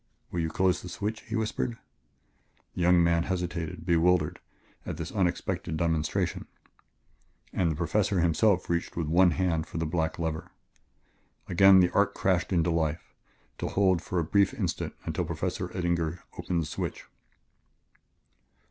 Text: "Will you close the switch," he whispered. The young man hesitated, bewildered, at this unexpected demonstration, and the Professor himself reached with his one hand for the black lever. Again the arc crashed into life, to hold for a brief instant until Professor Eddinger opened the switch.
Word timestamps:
"Will 0.31 0.39
you 0.39 0.49
close 0.49 0.81
the 0.81 0.89
switch," 0.89 1.21
he 1.27 1.35
whispered. 1.35 1.77
The 2.73 2.81
young 2.81 3.03
man 3.03 3.21
hesitated, 3.21 3.85
bewildered, 3.85 4.39
at 4.83 4.97
this 4.97 5.11
unexpected 5.11 5.77
demonstration, 5.77 6.47
and 7.53 7.69
the 7.69 7.75
Professor 7.75 8.19
himself 8.19 8.67
reached 8.67 8.97
with 8.97 9.05
his 9.05 9.13
one 9.13 9.29
hand 9.29 9.67
for 9.67 9.77
the 9.77 9.85
black 9.85 10.17
lever. 10.17 10.49
Again 11.47 11.81
the 11.81 11.91
arc 11.91 12.15
crashed 12.15 12.51
into 12.51 12.71
life, 12.71 13.13
to 13.59 13.67
hold 13.67 14.01
for 14.01 14.17
a 14.17 14.23
brief 14.23 14.55
instant 14.55 14.95
until 15.05 15.23
Professor 15.23 15.69
Eddinger 15.69 16.23
opened 16.35 16.63
the 16.63 16.65
switch. 16.65 17.05